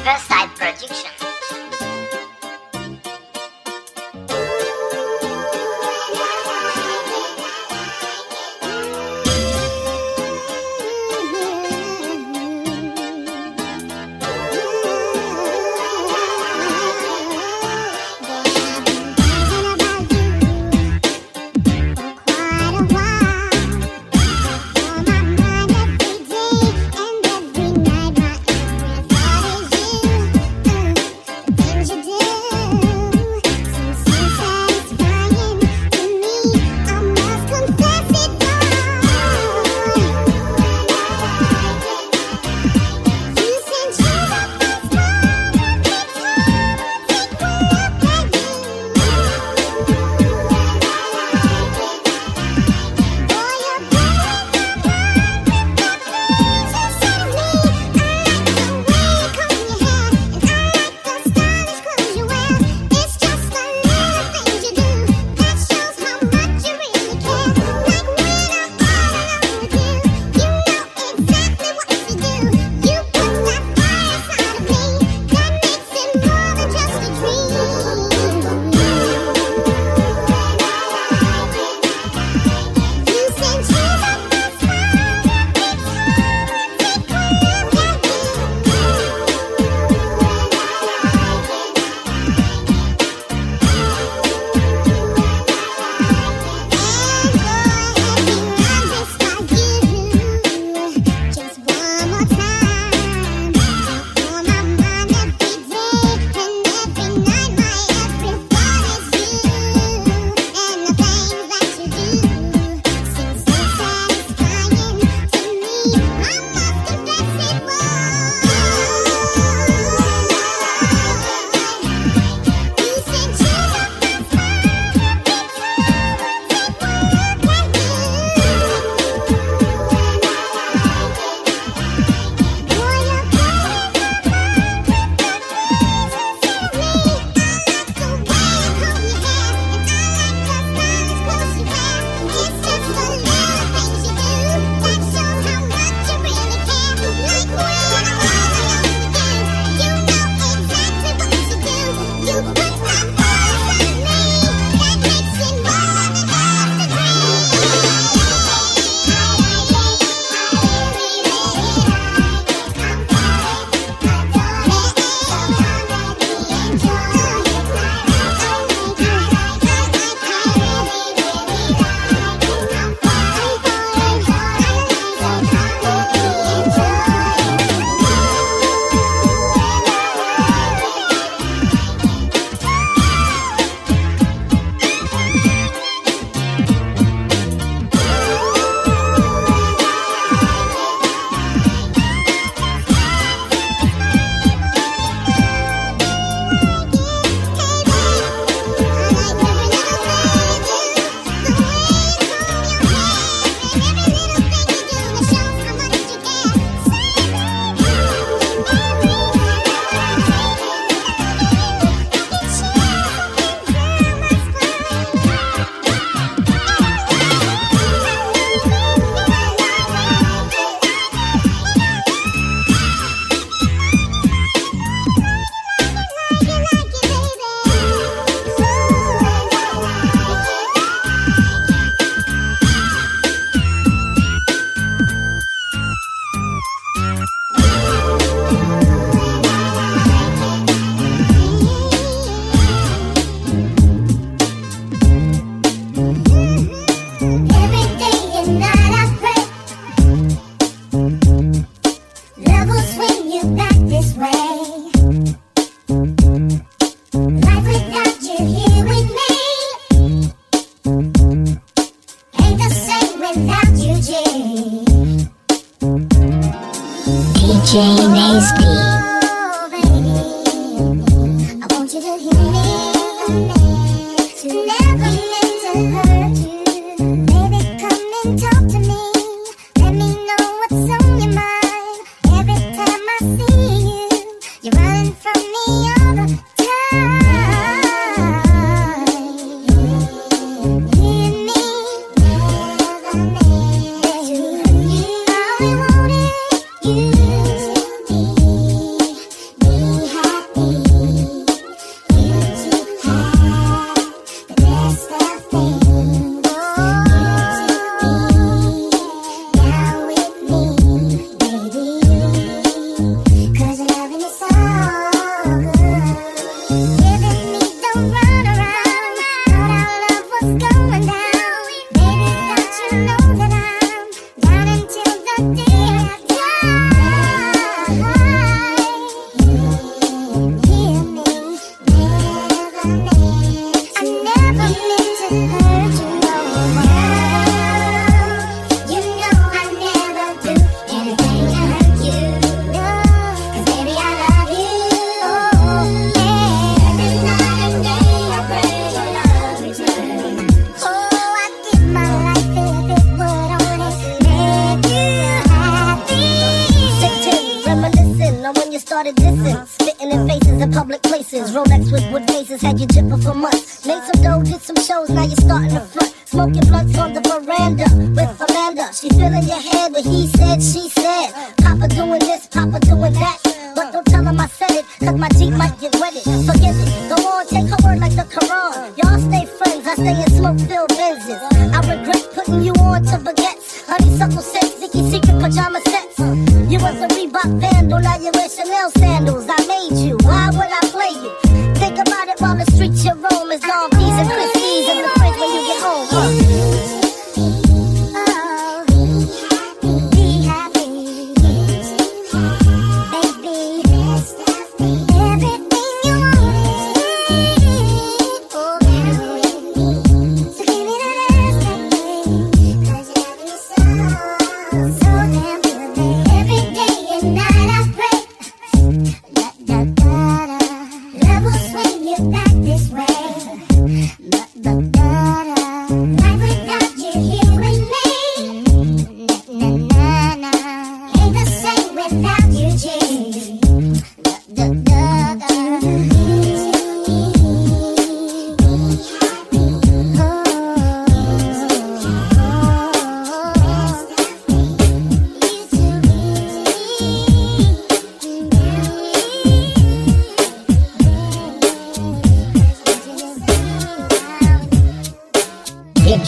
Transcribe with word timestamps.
Riverside 0.00 0.48
Production. 0.56 0.96
you 0.96 1.19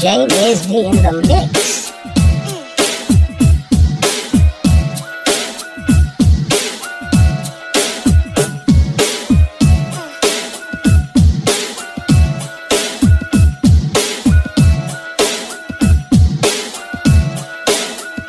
J 0.02 0.24
is 0.50 0.66
the 0.66 0.90
in 0.90 0.96
the 0.96 1.12
mix. 1.28 1.92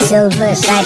Silver 0.07 0.53
Side 0.53 0.85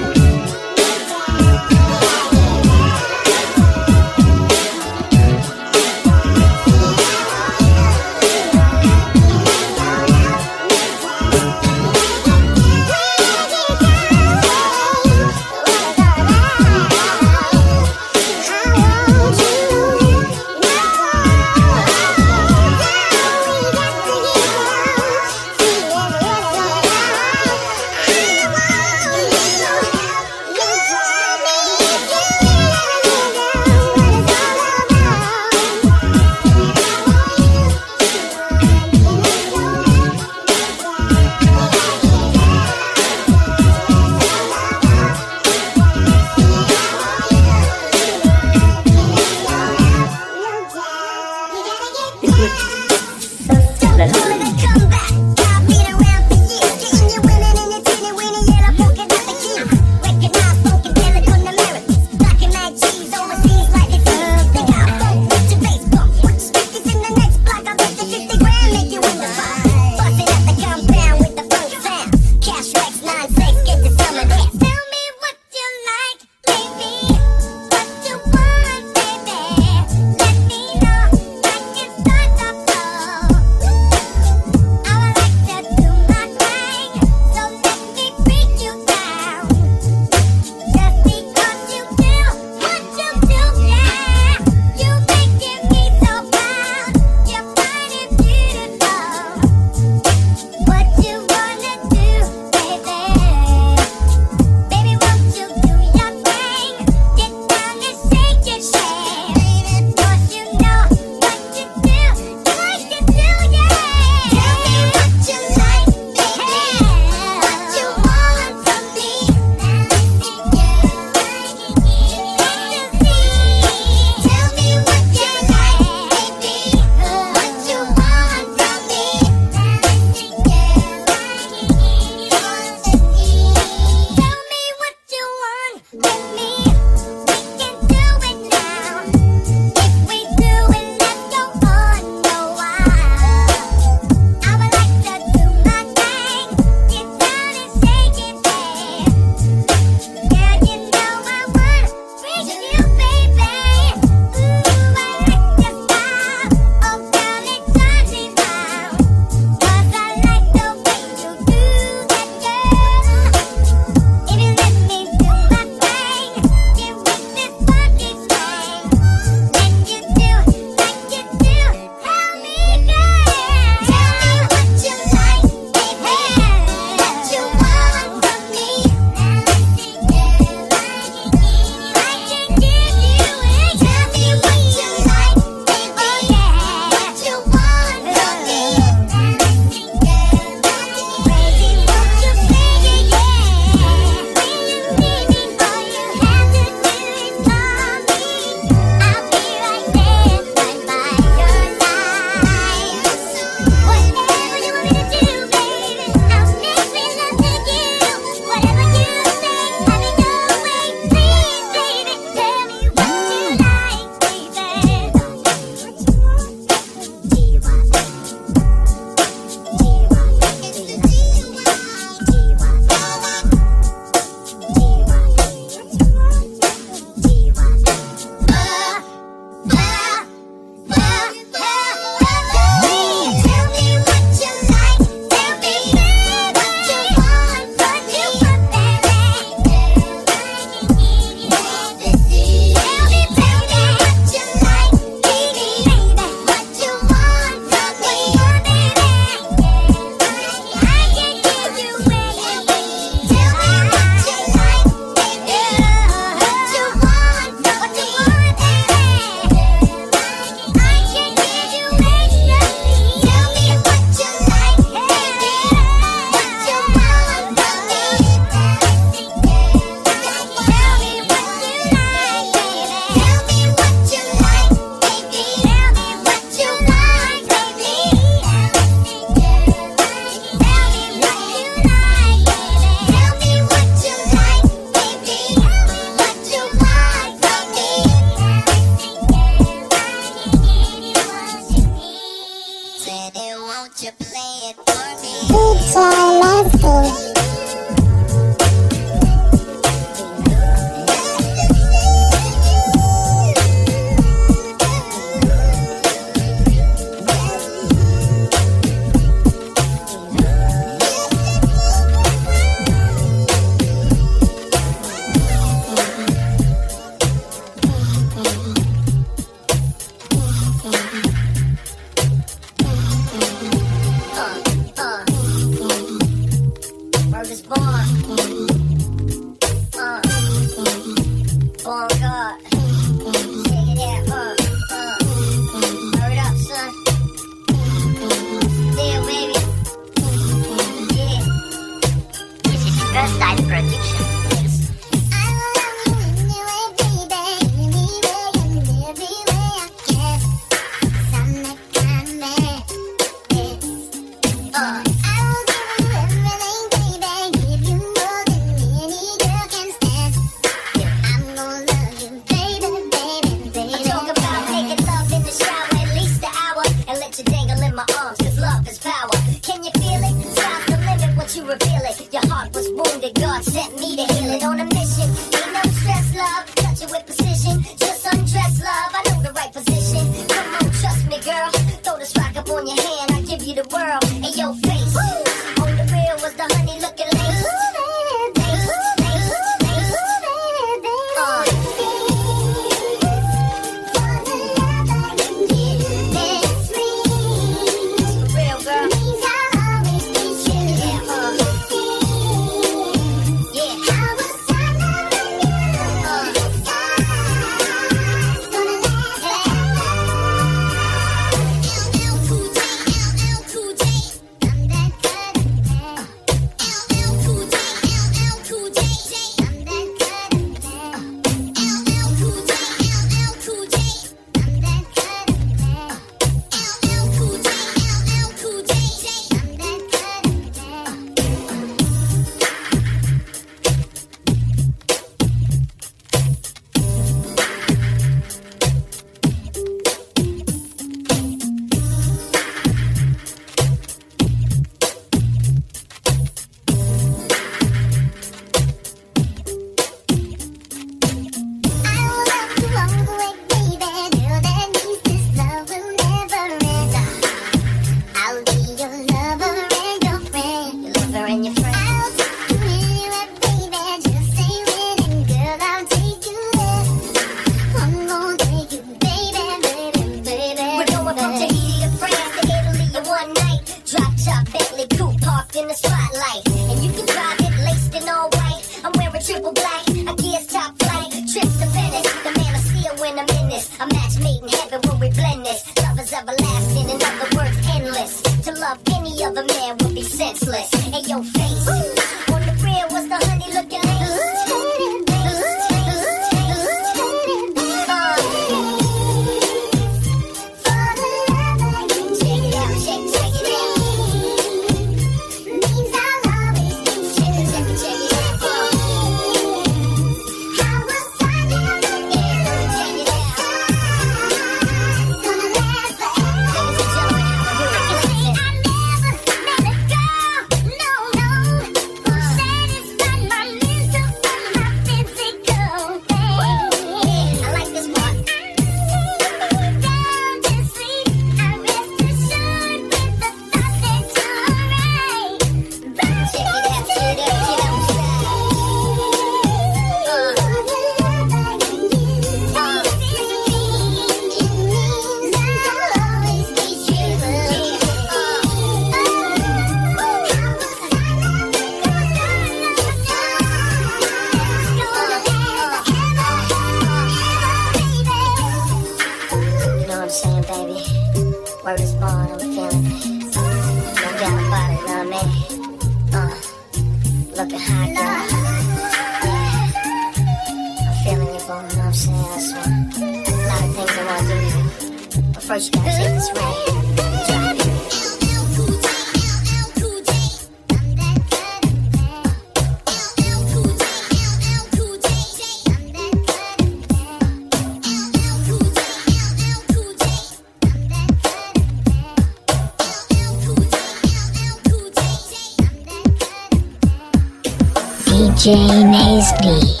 Jane 598.63 599.11
Hasty. 599.11 600.00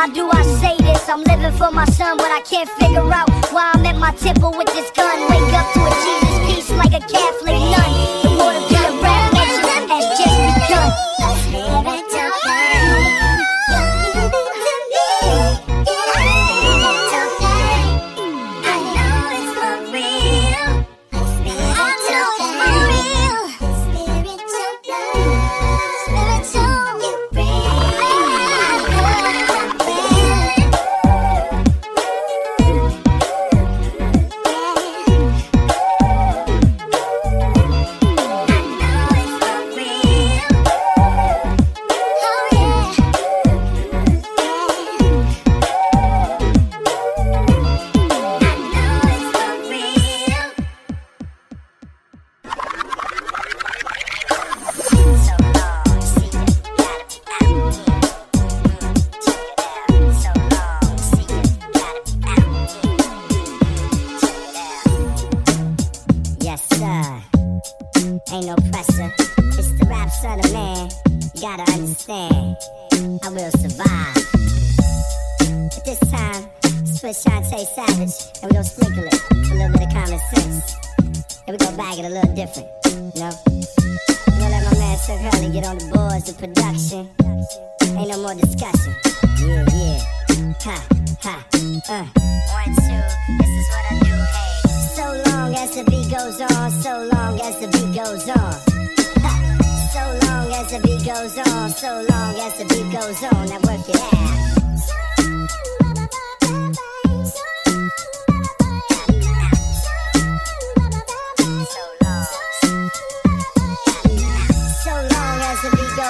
How 0.00 0.06
do 0.06 0.30
I 0.30 0.42
say 0.62 0.78
this? 0.78 1.10
I'm 1.10 1.22
living 1.24 1.52
for 1.58 1.70
my 1.70 1.84
son, 1.84 2.16
but 2.16 2.30
I 2.32 2.40
can't 2.40 2.70
figure 2.80 3.12
out 3.12 3.28
why 3.52 3.70
I'm 3.74 3.84
at 3.84 3.96
my 3.98 4.12
temple 4.12 4.50
with 4.56 4.68
this 4.68 4.90
gun. 4.92 5.20
Wake 5.28 5.52
up 5.52 5.70
to 5.74 5.80
a 5.80 5.90
Jesus 6.04 6.38
peace 6.46 6.70
like 6.70 6.94
a 6.94 7.00
Catholic 7.00 7.60
nun. 7.60 8.29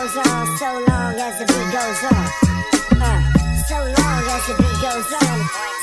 goes 0.01 0.17
on, 0.17 0.57
so 0.57 0.85
long 0.89 1.15
as 1.21 1.39
the 1.39 1.45
beat 1.45 1.73
goes 1.73 2.05
on. 2.05 2.27
Uh, 3.03 3.21
so 3.69 3.77
long 3.77 4.23
as 4.35 4.47
the 4.47 4.55
beat 4.57 4.81
goes 4.81 5.13
on. 5.13 5.80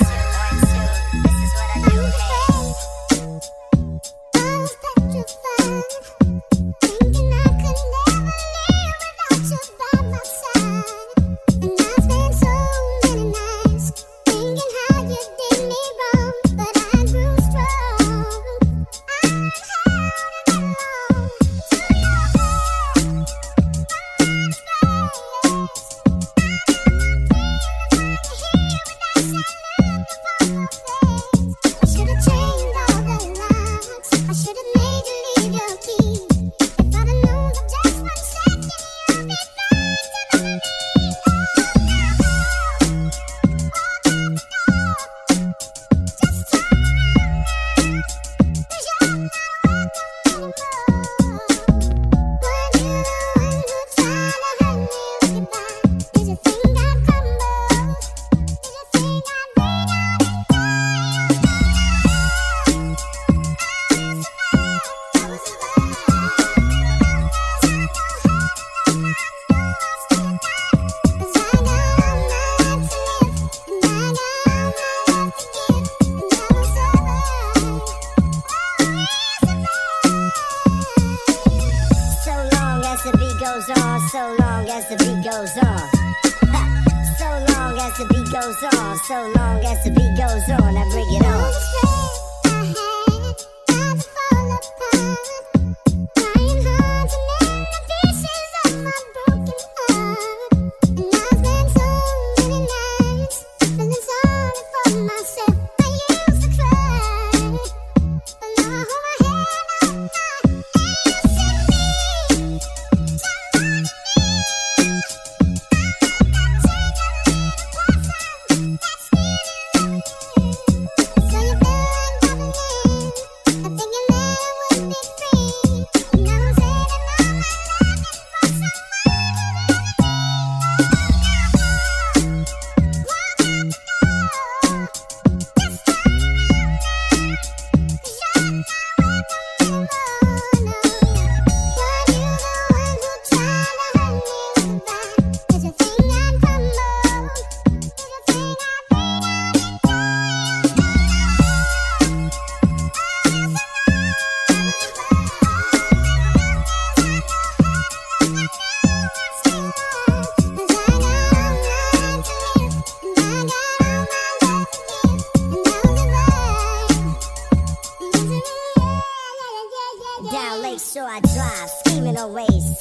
So 89.08 89.32
long 89.38 89.64
as 89.64 89.82
the 89.86 89.92
beat 89.92 90.18
goes 90.18 90.50
on, 90.50 90.76
I 90.76 90.84
bring 90.90 91.08
it 91.08 91.24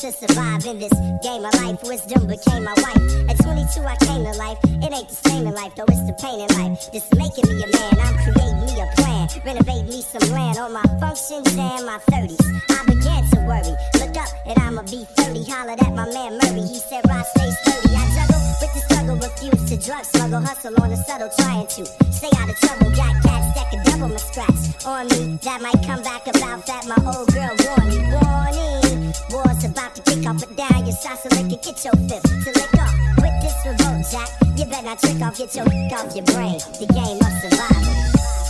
to 0.07 0.13
survive 0.13 0.65
in 0.67 0.79
this 0.79 0.93
game 1.21 1.45
of 1.45 1.53
life. 1.59 1.83
Wisdom 1.83 2.27
became 2.29 2.63
my 2.63 2.75
wife. 2.79 3.03
At 3.27 3.43
22, 3.43 3.83
I 3.83 3.97
came 4.07 4.23
to 4.23 4.39
life. 4.39 4.59
It 4.63 4.93
ain't 4.95 5.09
the 5.09 5.19
same 5.19 5.47
in 5.47 5.55
life, 5.55 5.75
though 5.75 5.89
it's 5.89 6.07
the 6.07 6.15
pain 6.23 6.39
in 6.39 6.51
life. 6.55 6.79
Just 6.95 7.11
making 7.19 7.43
me 7.51 7.59
a 7.59 7.69
man. 7.75 7.95
I'm 7.99 8.15
creating 8.23 8.63
me 8.71 8.75
a 8.79 8.87
plan, 8.95 9.27
renovate 9.43 9.87
me 9.91 10.03
some 10.03 10.23
land 10.31 10.59
on 10.59 10.73
my 10.73 10.87
functions 11.03 11.51
and 11.59 11.83
my 11.83 11.99
30s. 12.07 12.39
I 12.71 12.87
began 12.87 13.23
to 13.35 13.39
worry. 13.51 13.75
Look 13.99 14.15
up, 14.15 14.31
and 14.47 14.55
I'ma 14.63 14.83
be 14.87 15.03
30. 15.19 15.43
Hollered 15.51 15.83
at 15.83 15.91
my 15.91 16.07
man 16.15 16.39
Murray. 16.39 16.63
He 16.63 16.79
said, 16.87 17.03
Rod, 17.11 17.27
stay 17.27 17.51
sturdy. 17.67 17.91
I 17.99 18.07
juggle 18.15 18.43
with 18.63 18.73
the 18.79 18.83
struggle, 18.87 19.17
refuse 19.19 19.65
to 19.71 19.77
drug 19.77 20.05
smuggle, 20.05 20.43
hustle 20.47 20.75
on 20.87 20.91
the 20.91 20.99
subtle, 21.03 21.31
trying 21.35 21.67
to 21.67 21.83
stay 22.15 22.31
out 22.39 22.47
of 22.47 22.57
trouble. 22.63 22.95
Got 22.95 23.11
cats 23.27 23.59
that 23.59 23.67
could 23.75 23.83
double 23.91 24.15
my 24.15 24.23
scratch 24.23 24.87
on 24.87 25.11
me. 25.11 25.35
That 25.43 25.59
might 25.67 25.83
come 25.83 26.03
back 26.07 26.31
about 26.31 26.63
that. 26.71 26.87
My 26.87 26.99
old 27.11 27.27
girl 27.35 27.51
warned 27.59 27.91
me. 27.91 27.99
Warning, 28.07 28.86
war's 29.31 29.65
about 29.65 29.95
to 29.95 30.03
kick 30.03 30.27
up 30.27 30.43
and 30.43 30.57
down. 30.57 30.87
Your 30.87 30.97
shots 30.97 31.23
so 31.23 31.29
they 31.31 31.43
can 31.43 31.49
get 31.49 31.85
your 31.85 31.95
fifth 32.09 32.45
to 32.45 32.51
lick 32.53 32.75
off. 32.79 32.95
With 33.17 33.37
this 33.43 33.57
revolt, 33.65 34.07
Jack, 34.11 34.29
you 34.57 34.65
better 34.67 34.87
not 34.87 34.99
trick 34.99 35.21
off, 35.21 35.39
get 35.39 35.55
your 35.55 35.67
off 35.67 36.15
your 36.15 36.25
brain. 36.25 36.59
The 36.81 36.87
game 36.93 37.19
of 37.19 37.33
survival. 37.41 38.46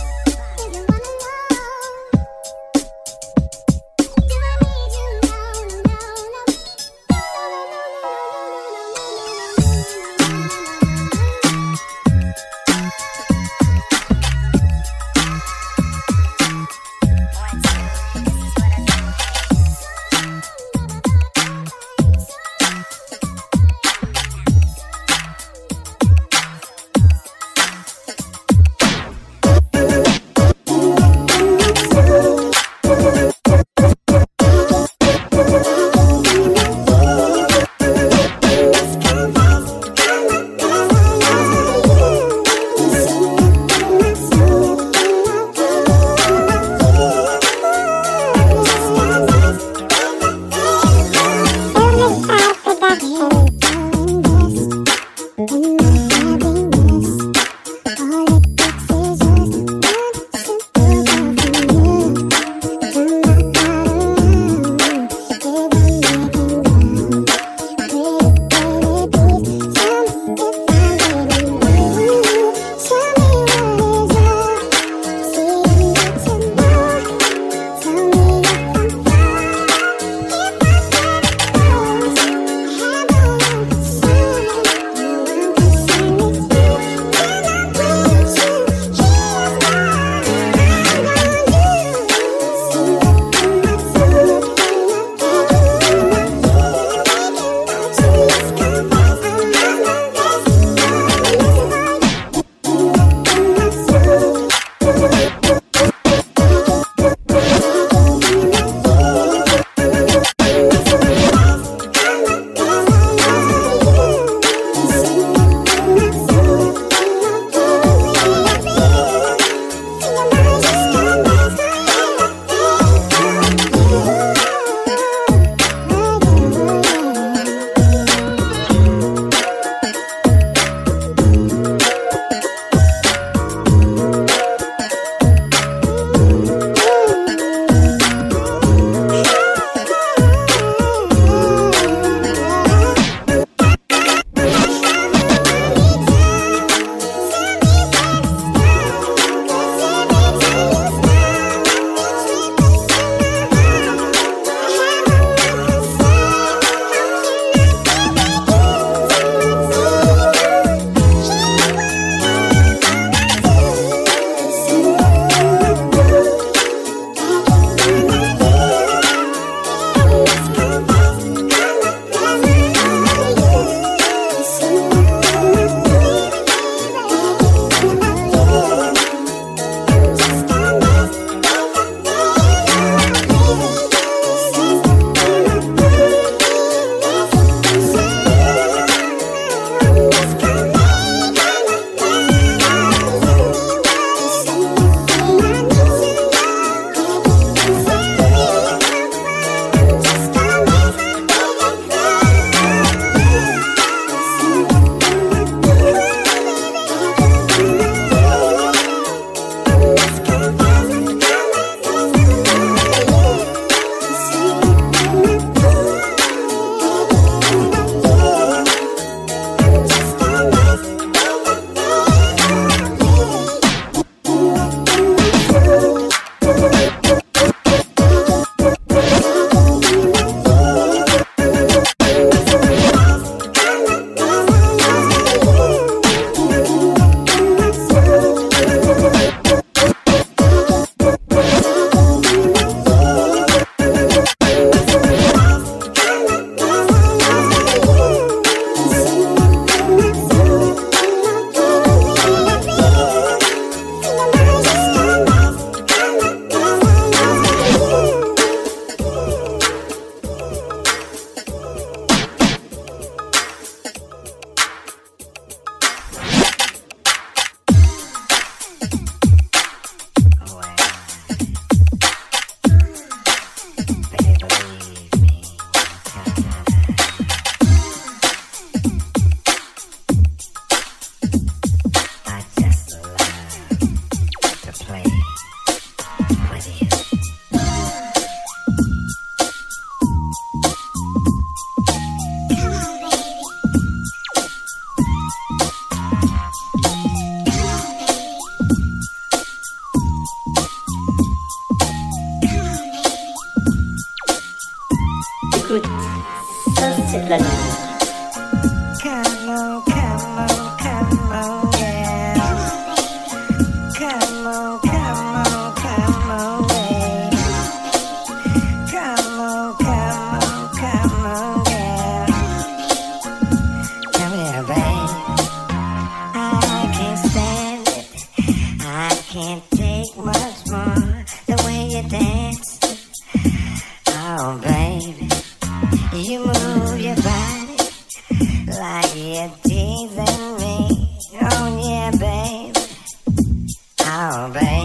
Oh, 344.39 344.47
day. 344.51 344.76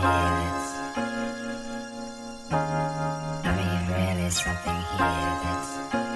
Come 0.00 0.06
on, 0.06 0.38
baby. 5.90 6.07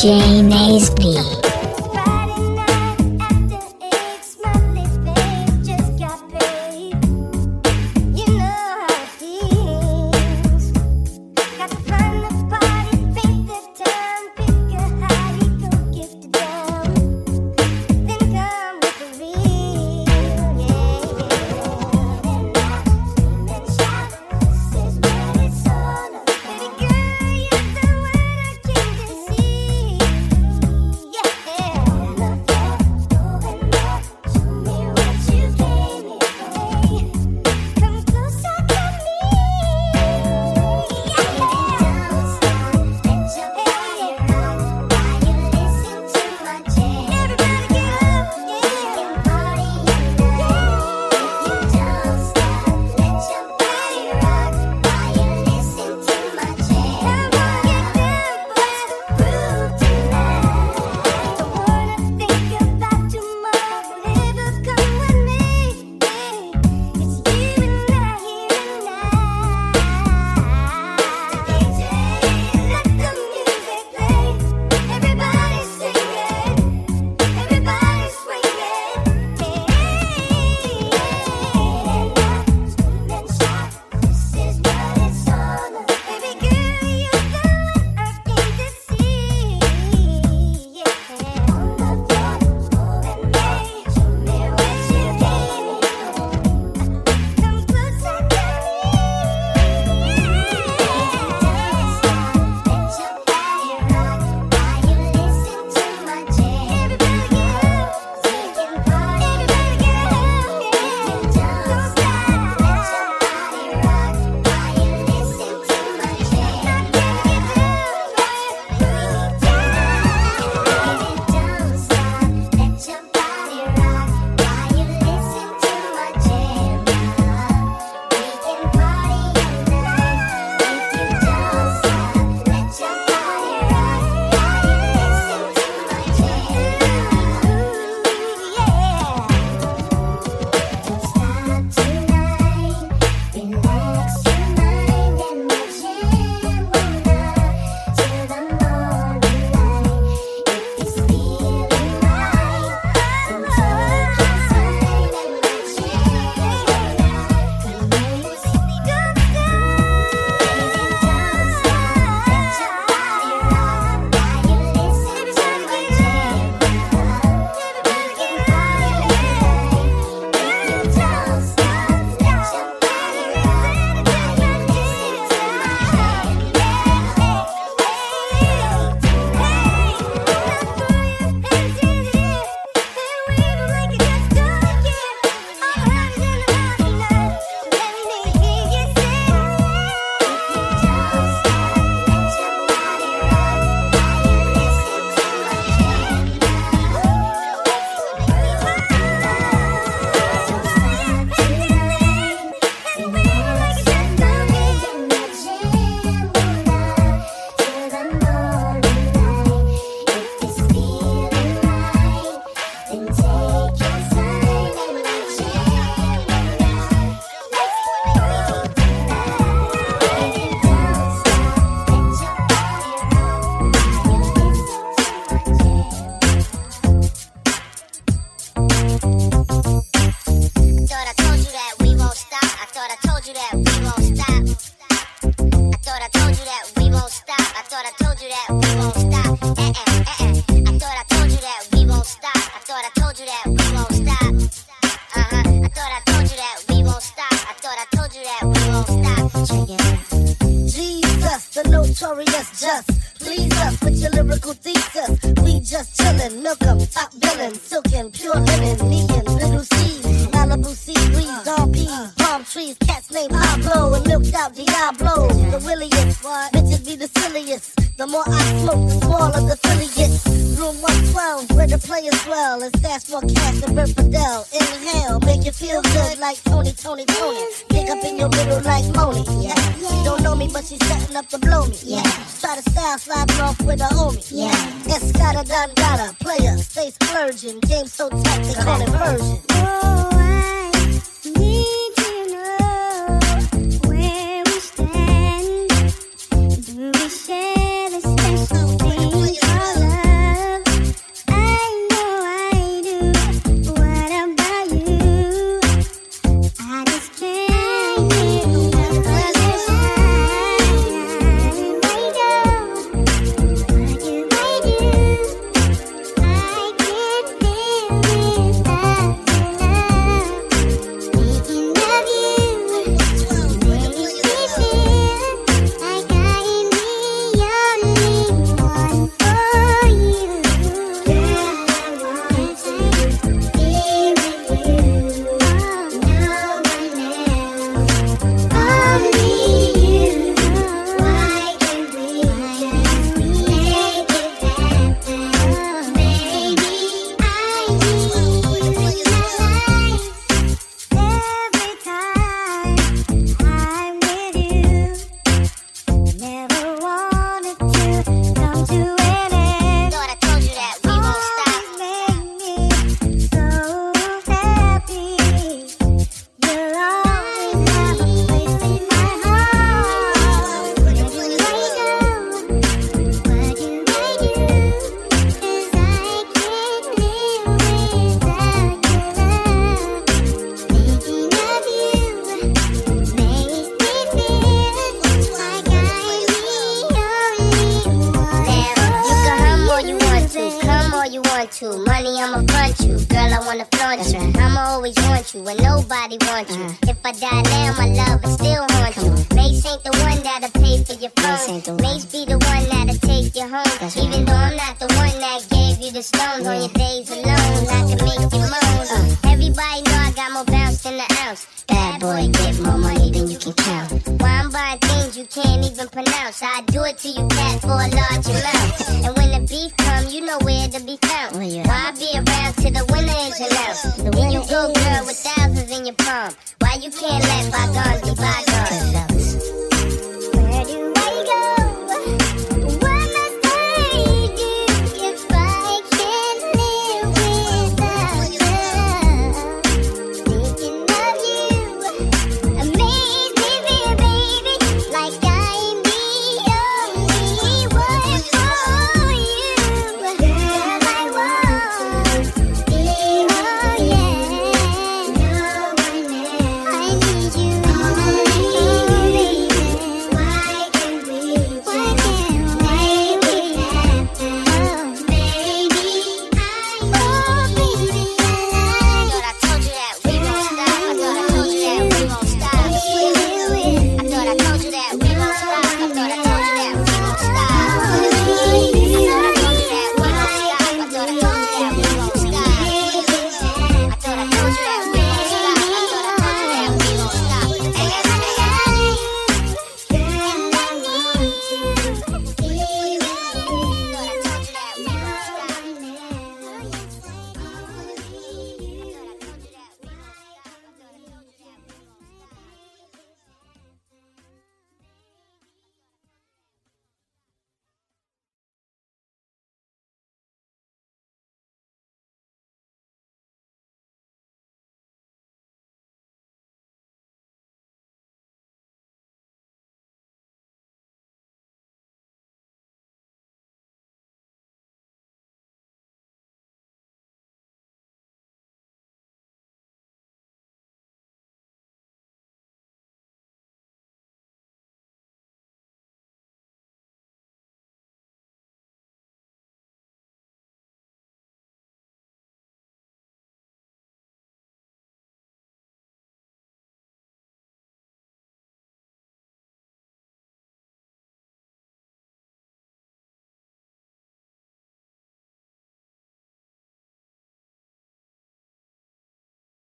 DJ 0.00 0.40
Naizdy. 0.48 1.49